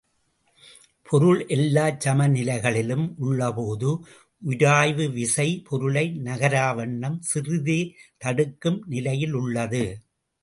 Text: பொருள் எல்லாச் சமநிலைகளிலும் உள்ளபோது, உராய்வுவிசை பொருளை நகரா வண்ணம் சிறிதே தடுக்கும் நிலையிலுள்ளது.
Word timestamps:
பொருள் 1.03 1.41
எல்லாச் 1.47 2.07
சமநிலைகளிலும் 2.07 3.03
உள்ளபோது, 3.19 3.89
உராய்வுவிசை 4.45 5.63
பொருளை 5.69 6.05
நகரா 6.23 6.75
வண்ணம் 6.75 7.21
சிறிதே 7.21 7.79
தடுக்கும் 8.17 8.79
நிலையிலுள்ளது. 8.89 9.83